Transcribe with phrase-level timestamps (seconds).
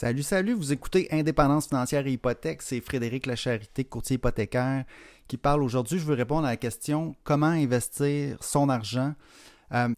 [0.00, 4.86] Salut, salut, vous écoutez Indépendance financière et hypothèque, c'est Frédéric Lacharité, courtier hypothécaire,
[5.28, 5.98] qui parle aujourd'hui.
[5.98, 9.12] Je veux répondre à la question comment investir son argent?
[9.72, 9.90] Euh,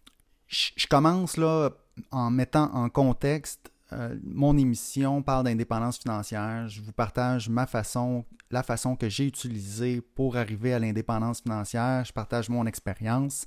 [0.49, 1.69] je commence là
[2.11, 6.67] en mettant en contexte euh, mon émission parle d'indépendance financière.
[6.67, 12.03] Je vous partage ma façon, la façon que j'ai utilisée pour arriver à l'indépendance financière.
[12.03, 13.45] Je partage mon expérience.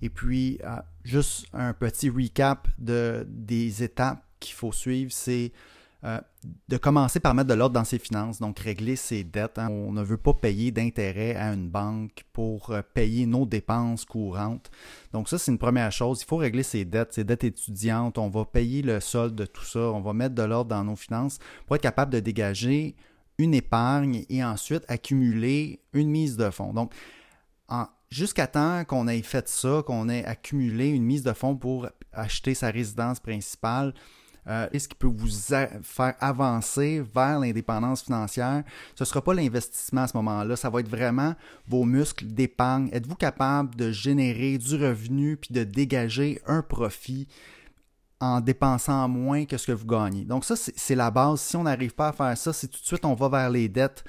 [0.00, 5.50] Et puis, euh, juste un petit recap de, des étapes qu'il faut suivre, c'est
[6.04, 6.20] euh,
[6.68, 9.58] de commencer par mettre de l'ordre dans ses finances, donc régler ses dettes.
[9.58, 9.68] Hein.
[9.68, 14.70] On ne veut pas payer d'intérêt à une banque pour euh, payer nos dépenses courantes.
[15.12, 16.22] Donc ça, c'est une première chose.
[16.22, 18.16] Il faut régler ses dettes, ses dettes étudiantes.
[18.18, 19.80] On va payer le solde de tout ça.
[19.80, 22.94] On va mettre de l'ordre dans nos finances pour être capable de dégager
[23.38, 26.72] une épargne et ensuite accumuler une mise de fonds.
[26.74, 26.92] Donc,
[28.10, 32.54] jusqu'à temps qu'on ait fait ça, qu'on ait accumulé une mise de fonds pour acheter
[32.54, 33.94] sa résidence principale,
[34.48, 35.28] euh, et ce qui peut vous
[35.82, 38.62] faire avancer vers l'indépendance financière,
[38.94, 41.34] ce ne sera pas l'investissement à ce moment-là, ça va être vraiment
[41.66, 42.88] vos muscles d'épargne.
[42.92, 47.28] Êtes-vous capable de générer du revenu puis de dégager un profit
[48.20, 50.24] en dépensant moins que ce que vous gagnez?
[50.24, 51.40] Donc ça, c'est la base.
[51.40, 53.68] Si on n'arrive pas à faire ça, c'est tout de suite on va vers les
[53.68, 54.04] dettes.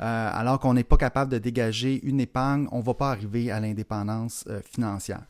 [0.00, 3.52] Euh, alors qu'on n'est pas capable de dégager une épargne, on ne va pas arriver
[3.52, 5.22] à l'indépendance euh, financière.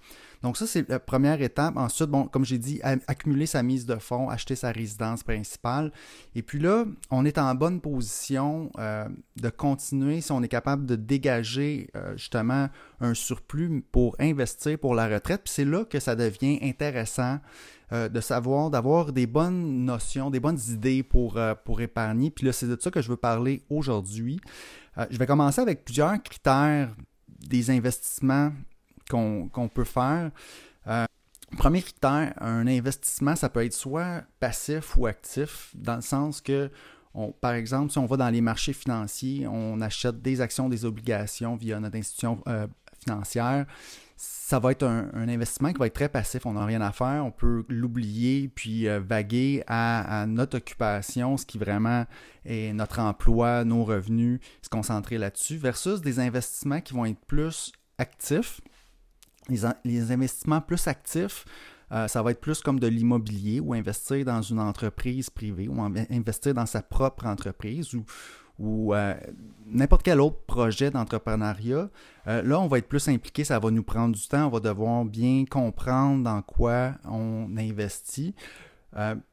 [0.45, 1.75] Donc ça, c'est la première étape.
[1.79, 5.91] Ensuite, bon, comme j'ai dit, accumuler sa mise de fonds, acheter sa résidence principale.
[6.35, 9.09] Et puis là, on est en bonne position euh,
[9.41, 12.69] de continuer si on est capable de dégager euh, justement
[13.01, 15.45] un surplus pour investir pour la retraite.
[15.45, 17.39] Puis c'est là que ça devient intéressant
[17.93, 22.31] euh, de savoir, d'avoir des bonnes notions, des bonnes idées pour, pour épargner.
[22.31, 24.39] Puis là, c'est de ça que je veux parler aujourd'hui.
[25.09, 26.95] je vais commencer avec plusieurs critères
[27.49, 28.53] des investissements
[29.09, 30.31] qu'on peut faire.
[30.87, 31.05] Euh,
[31.57, 36.71] premier critère, un investissement, ça peut être soit passif ou actif, dans le sens que,
[37.41, 41.57] par exemple, si on va dans les marchés financiers, on achète des actions, des obligations
[41.57, 42.67] via notre institution euh,
[43.01, 43.67] financière,
[44.17, 46.47] ça va être un, investissement qui va être très passif.
[46.47, 47.25] On n'a rien à faire.
[47.25, 52.07] On peut l'oublier puis euh, vaguer à, notre occupation, ce qui vraiment
[52.45, 57.73] est notre emploi, nos revenus, se concentrer là-dessus, versus des investissements qui vont être plus
[57.99, 58.61] actifs
[59.49, 61.45] les, investissements plus actifs,
[61.93, 65.81] euh, ça va être plus comme de l'immobilier ou investir dans une entreprise privée ou
[65.83, 67.95] investir dans sa propre entreprise
[68.59, 69.15] ou, euh,
[69.67, 71.91] n'importe quel autre projet d'entrepreneuriat.
[72.27, 74.61] Euh, là, on va être plus impliqué, ça va nous prendre du temps, on va
[74.61, 78.35] devoir bien comprendre dans quoi on investit.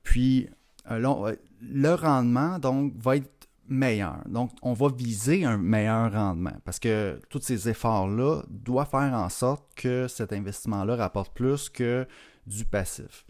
[0.03, 0.49] puis,
[0.89, 3.40] le rendement, donc, va être
[3.71, 4.17] meilleur.
[4.27, 9.29] Donc, on va viser un meilleur rendement parce que tous ces efforts-là doivent faire en
[9.29, 12.05] sorte que cet investissement-là rapporte plus que
[12.45, 13.25] du passif.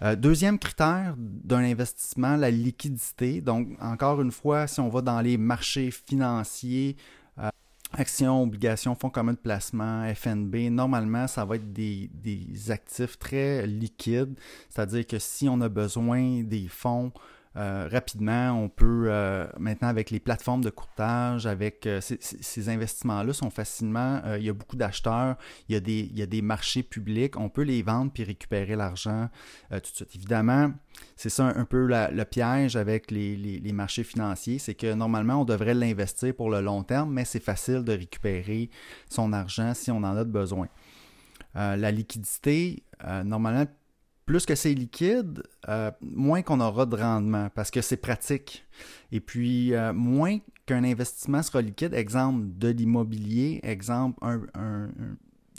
[0.00, 3.40] Euh, deuxième critère d'un investissement, la liquidité.
[3.40, 6.96] Donc, encore une fois, si on va dans les marchés financiers,
[7.38, 7.50] euh,
[7.92, 13.66] actions, obligations, fonds communs de placement, FNB, normalement, ça va être des, des actifs très
[13.66, 14.38] liquides.
[14.70, 17.12] C'est-à-dire que si on a besoin des fonds
[17.56, 18.52] euh, rapidement.
[18.52, 24.22] On peut euh, maintenant avec les plateformes de courtage, avec euh, ces, investissements-là sont facilement,
[24.38, 25.36] il y a beaucoup d'acheteurs,
[25.68, 29.28] il, y a des, marchés publics, on peut les vendre puis récupérer l'argent
[29.70, 30.14] tout de suite.
[30.14, 30.72] Évidemment,
[31.16, 35.74] c'est ça un, peu le piège avec les marchés financiers, c'est que normalement on devrait
[35.74, 38.70] l'investir pour le long terme, mais c'est facile de récupérer
[39.10, 40.68] son argent si on en a besoin.
[41.54, 42.82] la liquidité,
[43.24, 43.66] normalement,
[44.26, 48.64] plus que c'est liquide, euh, moins qu'on aura de rendement parce que c'est pratique.
[49.10, 54.20] Et puis, euh, moins qu'un investissement sera liquide, exemple de l'immobilier, exemple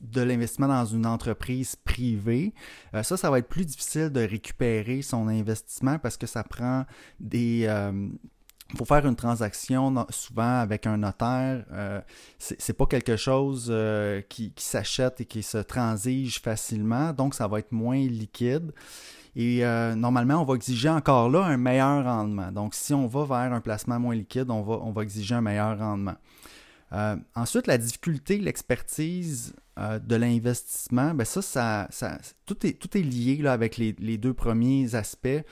[0.03, 2.53] de l'investissement dans une entreprise privée,
[2.93, 6.85] euh, ça, ça va être plus difficile de récupérer son investissement parce que ça prend
[7.19, 7.67] des,
[8.77, 11.65] faut faire une transaction souvent avec un notaire.
[11.71, 12.01] Euh,
[12.39, 17.47] Ce c'est pas quelque chose euh, qui, s'achète et qui se transige facilement, donc ça
[17.47, 18.71] va être moins liquide.
[19.35, 22.51] Et euh, normalement, on va exiger encore là un meilleur rendement.
[22.51, 25.41] Donc, si on va vers un placement moins liquide, on va, on va exiger un
[25.41, 26.15] meilleur rendement.
[27.35, 31.41] ensuite, la difficulté, l'expertise de l'investissement, ben ça,
[31.89, 35.43] ça, tout, est, tout est lié là, avec les, les deux premiers aspects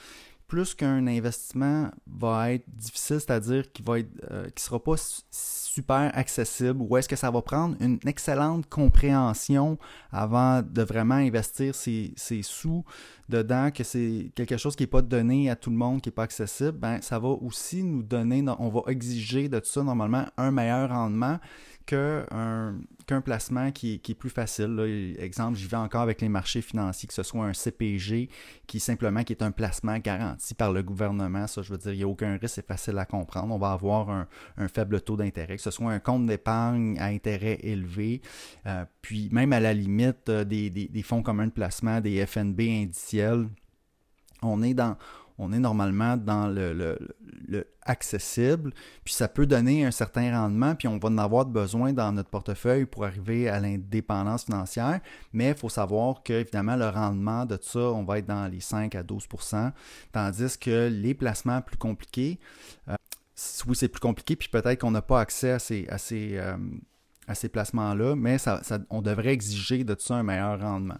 [0.51, 4.95] plus qu'un investissement va être difficile, c'est-à-dire qu'il va être, euh, sera pas
[5.31, 9.77] super accessible, ou est-ce que ça va prendre une excellente compréhension
[10.12, 12.83] avant de vraiment investir ses, sous
[13.31, 16.13] dedans, que c'est quelque chose qui n'est pas donné à tout le monde, qui n'est
[16.13, 20.25] pas accessible, ben, ça va aussi nous donner, on va exiger de tout ça normalement
[20.37, 21.39] un meilleur rendement
[21.85, 25.15] qu'un placement qui, est plus facile.
[25.19, 28.29] Exemple, j'y vais encore avec les marchés financiers, que ce soit un CPG
[28.67, 31.47] qui simplement qui est un placement garanti par le gouvernement.
[31.47, 33.53] Ça, je veux dire, il n'y a aucun risque, c'est facile à comprendre.
[33.53, 34.27] On va avoir un,
[34.67, 38.21] faible taux d'intérêt, que ce soit un compte d'épargne à intérêt élevé,
[38.65, 42.61] euh, puis même à la limite euh, des, des fonds communs de placement, des FNB
[42.61, 43.20] indiciels.
[44.44, 46.97] On est normalement dans le,
[47.83, 48.73] accessible,
[49.03, 52.29] puis ça peut donner un certain rendement, puis on va en avoir besoin dans notre
[52.29, 55.00] portefeuille pour arriver à l'indépendance financière,
[55.33, 58.59] mais il faut savoir que, évidemment, le rendement de ça, on va être dans les
[58.59, 59.71] 5 à 12%
[60.12, 62.39] tandis que les placements plus compliqués,
[62.88, 62.95] euh,
[63.65, 66.57] oui, c'est plus compliqué, puis peut-être qu'on n'a pas accès à ces, euh,
[67.51, 68.38] placements-là, mais
[68.91, 71.00] on devrait exiger de ça un meilleur rendement.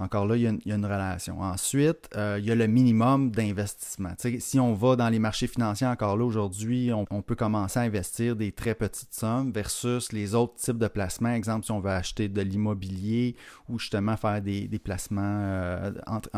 [0.00, 1.42] Encore là, il y a une, relation.
[1.42, 4.14] Ensuite, euh, il y a le minimum d'investissement.
[4.38, 8.34] Si on va dans les marchés financiers, encore là, aujourd'hui, on, peut commencer à investir
[8.34, 11.34] des très petites sommes versus les autres types de placements.
[11.34, 13.36] Exemple, si on veut acheter de l'immobilier
[13.68, 16.30] ou justement faire des, placements euh, entre,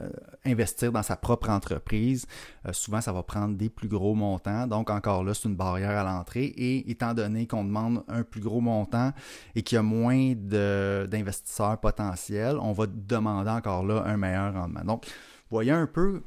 [0.00, 0.08] euh,
[0.46, 2.26] investir dans sa propre entreprise,
[2.66, 4.66] euh, souvent ça va prendre des plus gros montants.
[4.66, 6.44] Donc encore là, c'est une barrière à l'entrée.
[6.44, 9.12] Et étant donné qu'on demande un plus gros montant
[9.54, 14.84] et qu'il y a moins d'investisseurs potentiels, on va demander encore là un meilleur rendement.
[14.84, 15.06] Donc,
[15.50, 16.22] voyez un peu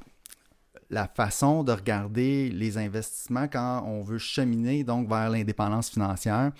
[0.92, 6.52] la façon de regarder les investissements quand on veut cheminer donc vers l'indépendance financière.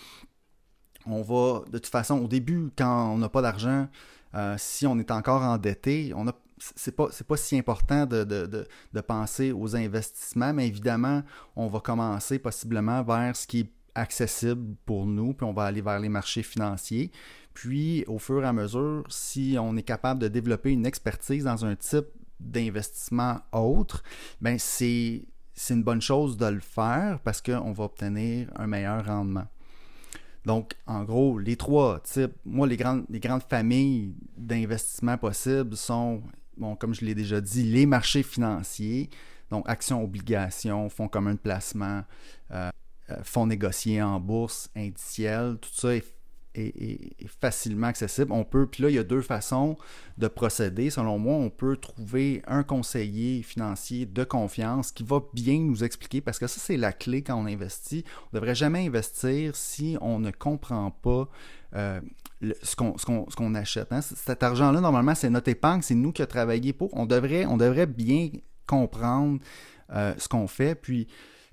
[1.06, 3.88] On va, de toute façon, au début, quand on n'a pas d'argent,
[4.34, 6.34] euh, si on est encore endetté, on a
[6.76, 8.68] c'est pas, pas si important de,
[9.08, 11.24] penser aux investissements, mais évidemment,
[11.56, 15.82] on va commencer possiblement vers ce qui est accessible pour nous, puis on va aller
[15.82, 17.12] vers les marchés financiers.
[17.54, 21.66] Puis, au fur et à mesure, si on est capable de développer une expertise dans
[21.66, 22.08] un type
[22.40, 24.04] d'investissement autre,
[24.42, 25.26] ben c'est,
[25.70, 29.48] une bonne chose de le faire parce qu'on va obtenir un meilleur rendement.
[30.46, 36.22] Donc, en gros, les trois types, moi, les grandes, les grandes familles d'investissement possibles sont
[36.58, 39.10] bon, comme je l'ai déjà dit, les marchés financiers,
[39.50, 42.04] donc actions, obligations, fonds communs de placement,
[42.52, 42.70] euh,
[43.10, 46.04] euh, fonds négociés en bourse, indiciels, tout ça est,
[47.42, 48.32] facilement accessible.
[48.32, 49.76] On peut, puis là, il y a deux façons
[50.18, 50.90] de procéder.
[50.90, 56.22] Selon moi, on peut trouver un conseiller financier de confiance qui va bien nous expliquer,
[56.22, 58.06] parce que ça, c'est la clé quand on investit.
[58.08, 61.28] On ne devrait jamais investir si on ne comprend pas
[61.76, 62.00] euh,
[62.62, 63.92] ce qu'on achète.
[63.92, 64.02] Hein.
[64.02, 66.90] Cet argent-là, normalement, c'est notre épargne, c'est nous qui avons travaillé pour.
[66.94, 68.30] On devrait, on devrait bien
[68.68, 69.40] comprendre
[69.94, 70.76] euh, ce qu'on fait.
[70.76, 71.08] Puis,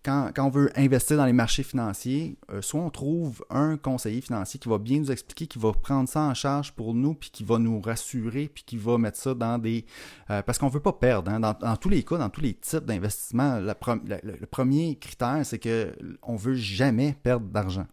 [0.04, 4.58] quand, on veut investir dans les marchés financiers, euh, soit on trouve un conseiller financier
[4.58, 7.44] qui va bien nous expliquer, qui va prendre ça en charge pour nous, puis qui
[7.44, 9.84] va nous rassurer, puis qui va mettre ça dans des...
[10.26, 11.30] parce qu'on ne veut pas perdre.
[11.30, 11.38] Hein.
[11.38, 16.38] Dans, tous les cas, dans tous les types d'investissement, le, premier critère, c'est qu'on ne
[16.38, 17.86] veut jamais perdre d'argent.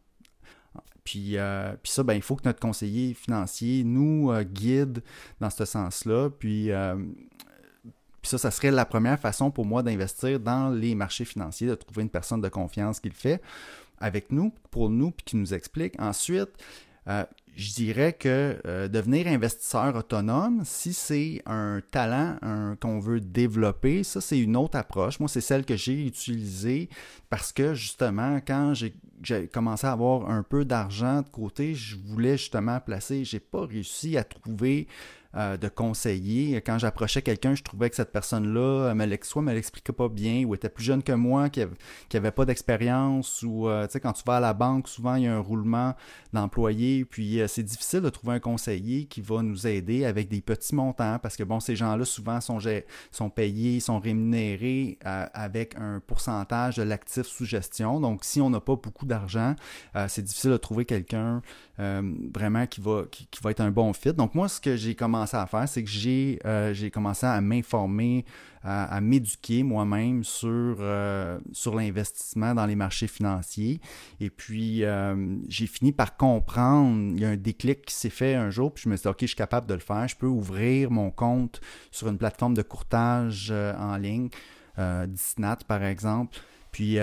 [1.18, 5.02] Euh, puis, ça, ben, il faut que notre conseiller financier nous euh, guide
[5.40, 6.30] dans ce sens-là.
[6.30, 6.96] Puis, euh,
[8.22, 11.76] puis ça, ça serait la première façon pour moi d'investir dans les marchés financiers, de
[11.76, 13.42] trouver une personne de confiance qui le fait
[14.00, 16.00] avec nous, pour nous, puis qui nous explique.
[16.00, 16.50] Ensuite,
[17.56, 22.38] je dirais que devenir investisseur autonome, si c'est un talent
[22.80, 25.20] qu'on veut développer, ça c'est une autre approche.
[25.20, 26.90] Moi, c'est celle que j'ai utilisée
[27.30, 31.98] parce que justement, quand j'ai j'ai commencé à avoir un peu d'argent de côté, je
[31.98, 34.88] voulais justement placer, j'ai pas réussi à trouver
[35.36, 36.60] euh, de conseiller.
[36.62, 40.70] Quand j'approchais quelqu'un, je trouvais que cette personne-là, soit me l'expliquait pas bien, ou était
[40.70, 44.38] plus jeune que moi, qui avait, pas d'expérience, ou euh, tu sais, quand tu vas
[44.38, 45.94] à la banque, souvent il y a un roulement
[46.34, 50.42] d'employés, puis euh, c'est difficile de trouver un conseiller qui va nous aider avec des
[50.42, 56.78] petits montants, parce que bon, ces gens-là souvent sont, payés, sont rémunérés avec un pourcentage
[56.78, 58.00] de l'actif sous gestion.
[58.00, 59.56] Donc, si on n'a pas beaucoup d'argent,
[60.08, 61.44] c'est difficile de trouver quelqu'un
[61.78, 64.14] vraiment qui va, qui va être un bon fit.
[64.14, 68.26] Donc, moi, ce que j'ai commencé à faire, c'est que j'ai euh, commencé à m'informer,
[68.64, 73.80] à, m'éduquer moi-même sur, euh, sur l'investissement dans les marchés financiers.
[74.20, 78.36] Et puis, euh, j'ai fini par comprendre, il y a un déclic qui s'est fait
[78.36, 80.16] un jour, puis je me suis dit, OK, je suis capable de le faire, je
[80.16, 81.62] peux ouvrir mon compte
[81.92, 84.30] sur une plateforme de courtage en ligne,
[84.78, 86.38] Disnat par exemple.
[86.72, 86.98] Puis,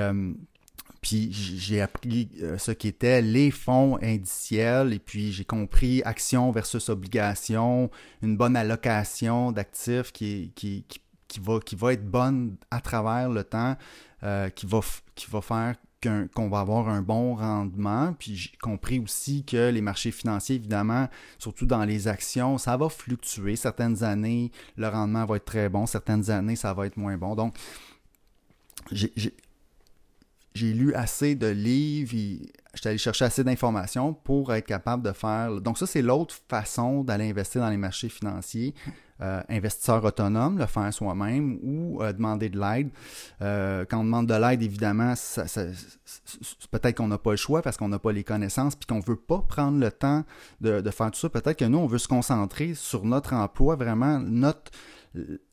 [1.06, 6.88] puis j'ai appris euh, ce qu'étaient les fonds indiciels et puis j'ai compris action versus
[6.88, 10.84] obligation, une bonne allocation d'actifs qui, qui,
[11.28, 13.76] qui, va, qui va être bonne à travers le temps,
[14.25, 14.80] euh, qui, va,
[15.14, 15.76] qui va faire
[16.34, 18.12] qu'on va avoir un bon rendement.
[18.18, 21.08] Puis j'ai compris aussi que les marchés financiers, évidemment,
[21.38, 23.54] surtout dans les actions, ça va fluctuer.
[23.54, 27.36] Certaines années, le rendement va être très bon, certaines années, ça va être moins bon.
[27.36, 27.54] Donc,
[28.90, 29.12] j'ai
[30.56, 32.16] j'ai lu assez de livres
[32.76, 35.60] j'étais allé chercher assez d'informations pour être capable de faire.
[35.60, 38.75] Donc, ça, c'est l'autre façon d'aller investir dans les marchés financiers.
[39.22, 42.90] Euh, investisseur autonome, le faire soi-même ou euh, demander de l'aide.
[43.40, 45.14] Euh, quand on demande de l'aide, évidemment,
[46.70, 49.06] peut-être qu'on n'a pas le choix parce qu'on n'a pas les connaissances puis qu'on ne
[49.06, 50.22] veut pas prendre le temps
[50.60, 51.30] de, de faire tout ça.
[51.30, 54.70] Peut-être que nous, on veut se concentrer sur notre emploi, vraiment notre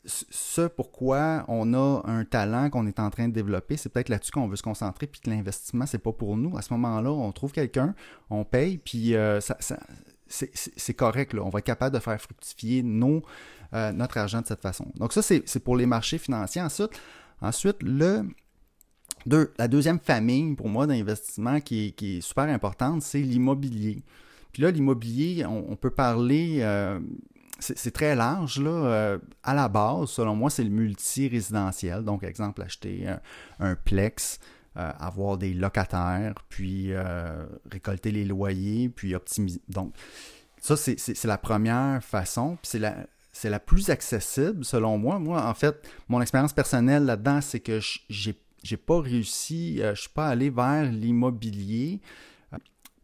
[0.06, 4.32] ce pourquoi on a un talent qu'on est en train de développer, c'est peut-être là-dessus
[4.32, 6.58] qu'on veut se concentrer, puis que l'investissement, c'est pas pour nous.
[6.58, 7.96] À ce moment-là, on trouve quelqu'un,
[8.30, 9.40] on paye, puis euh,
[10.28, 11.34] c'est correct.
[11.34, 11.44] Là.
[11.44, 13.22] On va être capable de faire fructifier nos,
[13.74, 14.88] euh, notre argent de cette façon.
[14.96, 16.62] Donc ça, c'est pour les marchés financiers.
[16.62, 17.00] Ensuite,
[17.42, 18.24] ensuite le,
[19.26, 24.04] la deuxième famille pour moi d'investissement qui, est super importante, c'est l'immobilier.
[24.52, 27.00] Puis là, l'immobilier, on, peut parler, euh,
[27.64, 28.60] c'est très large.
[28.60, 28.70] Là.
[28.70, 32.04] Euh, à la base, selon moi, c'est le multi-résidentiel.
[32.04, 33.08] Donc, exemple, acheter
[33.60, 34.40] un, plex,
[34.78, 39.62] euh, avoir des locataires, puis euh, récolter les loyers, puis optimiser.
[39.70, 39.94] Donc,
[40.60, 42.58] ça, c'est la première façon.
[42.62, 42.96] Puis c'est la,
[43.44, 45.20] la plus accessible, selon moi.
[45.20, 47.80] Moi, en fait, mon expérience personnelle là-dedans, c'est que
[48.10, 52.00] j'ai j'ai pas réussi, je suis pas allé vers l'immobilier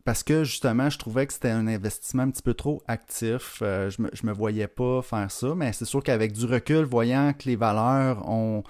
[0.06, 3.60] parce que justement, je trouvais que c'était un investissement un petit peu trop actif.
[3.62, 7.34] Euh, je, me, me voyais pas faire ça, mais c'est sûr qu'avec du recul, voyant
[7.34, 8.64] que les valeurs ont,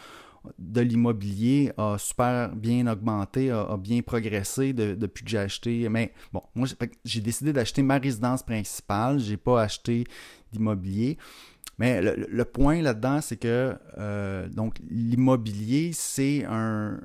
[0.57, 5.89] de l'immobilier a super bien augmenté, a, bien progressé depuis que j'ai acheté.
[5.89, 6.67] Mais bon, moi,
[7.05, 9.19] j'ai décidé d'acheter ma résidence principale.
[9.19, 10.05] J'ai pas acheté
[10.51, 11.17] d'immobilier.
[11.77, 16.99] Mais le, point là-dedans, c'est que euh, donc l'immobilier, c'est un,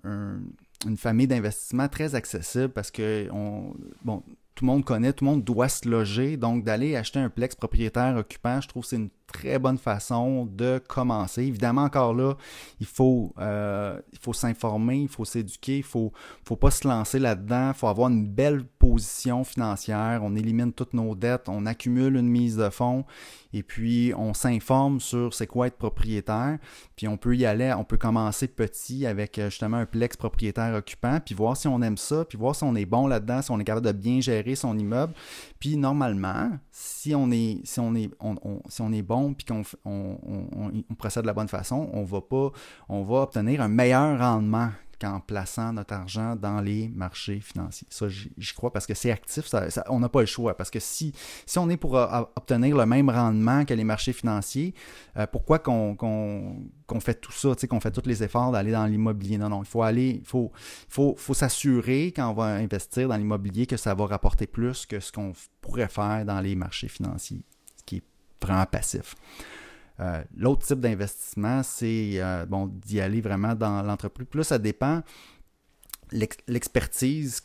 [0.87, 3.75] une famille d'investissement très accessible parce que on,
[4.05, 4.23] bon,
[4.55, 6.37] tout le monde connaît, tout le monde doit se loger.
[6.37, 10.47] Donc, d'aller acheter un plex propriétaire occupant, je trouve que c'est une très bonne façon
[10.47, 11.43] de commencer.
[11.43, 12.35] Évidemment, encore là,
[12.79, 16.13] il faut, euh, il faut s'informer, il faut s'éduquer, il faut,
[16.45, 17.71] faut pas se lancer là-dedans.
[17.71, 18.65] Il faut avoir une belle
[19.45, 20.21] financière.
[20.23, 23.05] On élimine toutes nos dettes, on accumule une mise de fonds
[23.53, 26.59] et puis on s'informe sur c'est quoi être propriétaire.
[26.97, 30.75] Puis on peut y aller, on peut commencer petit avec euh, justement un plex propriétaire
[30.75, 33.51] occupant, puis voir si on aime ça, puis voir si on est bon là-dedans, si
[33.51, 35.15] on est capable de bien gérer son immeuble.
[35.61, 42.05] Puis normalement, si on est bon, puis qu'on on, procède de la bonne façon, on
[42.05, 42.51] va pas,
[42.89, 44.71] on va obtenir un meilleur rendement
[45.05, 47.87] qu'en plaçant notre argent dans les marchés financiers.
[47.91, 49.53] Ça, j'y crois parce que c'est actif,
[49.89, 50.57] on n'a pas le choix.
[50.57, 51.13] Parce que si,
[51.57, 54.75] on est pour euh, obtenir le même rendement que les marchés financiers,
[55.17, 55.97] euh, pourquoi qu'on
[57.01, 59.39] fait tout ça, qu'on fait tous les efforts d'aller dans l'immobilier?
[59.39, 60.51] Non, non, il faut aller, il faut,
[60.89, 65.01] faut, faut s'assurer quand on va investir dans l'immobilier que ça va rapporter plus que
[65.01, 67.43] ce qu'on pourrait faire dans les marchés financiers,
[67.77, 68.05] ce qui est
[68.41, 69.15] vraiment passif.
[70.01, 74.27] Euh, l'autre type d'investissement, c'est euh, bon, d'y aller vraiment dans l'entreprise.
[74.29, 75.03] Plus ça dépend
[76.47, 77.41] l'expertise,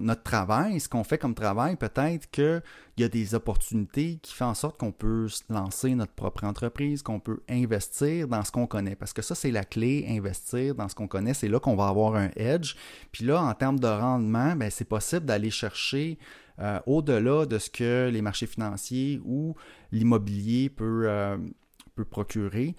[0.00, 2.62] notre travail, ce qu'on fait comme travail, peut-être qu'il
[2.98, 7.20] y a des opportunités qui font en sorte qu'on peut lancer notre propre entreprise, qu'on
[7.20, 8.96] peut investir dans ce qu'on connaît.
[8.96, 11.34] Parce que ça, c'est la clé, investir dans ce qu'on connaît.
[11.34, 12.74] C'est là qu'on va avoir un edge.
[13.12, 16.18] Puis là, en termes de rendement, ben, c'est possible d'aller chercher
[16.58, 19.54] euh, au-delà de ce que les marchés financiers ou
[19.92, 21.06] l'immobilier peut,
[22.04, 22.74] procurer.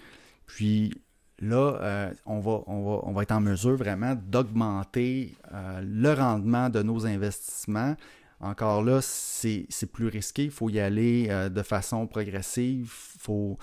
[0.46, 0.94] Puis
[1.42, 6.82] là, euh, on, va, on, va, être en mesure vraiment d'augmenter euh, le rendement de
[6.82, 7.96] nos investissements.
[8.40, 10.46] Encore là, c'est plus risqué.
[10.46, 12.92] Il faut y aller euh, de façon progressive.
[13.16, 13.58] Il faut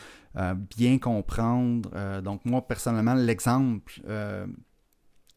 [0.76, 2.20] bien comprendre.
[2.20, 4.00] donc, moi, personnellement, l'exemple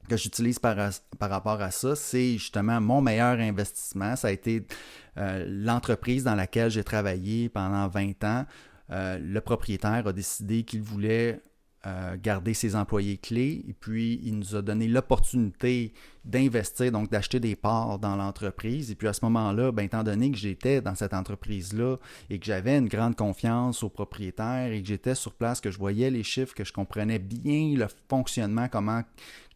[0.08, 0.78] que j'utilise par,
[1.20, 4.16] rapport à ça, c'est justement mon meilleur investissement.
[4.16, 4.68] Ça a été
[5.16, 8.46] l'entreprise dans laquelle j'ai travaillé pendant 20 ans.
[8.92, 11.42] Euh, le propriétaire a décidé qu'il voulait
[11.88, 15.94] euh, garder ses employés clés et puis il nous a donné l'opportunité
[16.24, 18.92] d'investir, donc d'acheter des parts dans l'entreprise.
[18.92, 21.98] Et puis à ce moment-là, ben, étant donné que j'étais dans cette entreprise-là
[22.30, 25.80] et que j'avais une grande confiance au propriétaire et que j'étais sur place, que je
[25.80, 29.02] voyais les chiffres, que je comprenais bien le fonctionnement, comment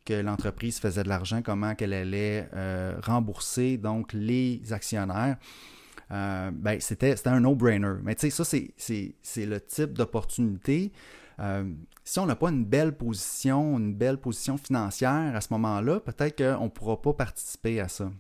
[0.04, 5.38] que l'entreprise faisait de l'argent, comment qu'elle allait euh, rembourser donc les actionnaires,
[6.12, 7.96] euh, ben, c'était, un no-brainer.
[8.04, 8.44] Mais tu sais, ça,
[8.78, 10.92] c'est, le type d'opportunité.
[11.40, 11.70] Euh,
[12.04, 16.38] si on n'a pas une belle position, une belle position financière à ce moment-là, peut-être
[16.38, 18.12] qu'on ne pourra pas participer à ça.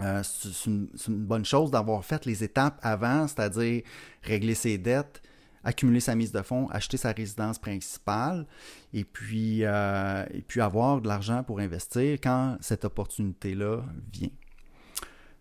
[0.00, 3.82] Euh, c'est, une, bonne chose d'avoir fait les étapes avant, c'est-à-dire
[4.22, 5.20] régler ses dettes,
[5.64, 8.46] accumuler sa mise de fonds, acheter sa résidence principale
[8.94, 13.82] et puis, et puis avoir de l'argent pour investir quand cette opportunité-là
[14.12, 14.30] vient.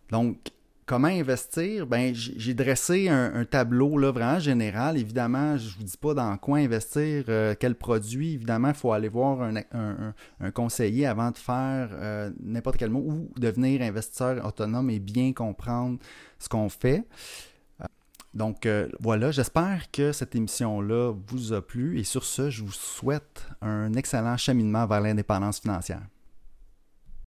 [0.09, 0.51] Donc,
[0.85, 1.87] comment investir?
[1.87, 4.97] Ben, j'ai dressé un, tableau là, vraiment général.
[4.97, 8.33] Évidemment, je ne vous dis pas dans quoi investir, euh, quel produit.
[8.33, 13.31] Évidemment, il faut aller voir un, conseiller avant de faire euh, n'importe quel mot ou
[13.37, 15.99] devenir investisseur autonome et bien comprendre
[16.39, 17.05] ce qu'on fait.
[17.81, 17.85] Euh,
[18.33, 18.67] donc
[18.99, 23.93] voilà, j'espère que cette émission-là vous a plu et sur ce, je vous souhaite un
[23.93, 26.01] excellent cheminement vers l'indépendance financière.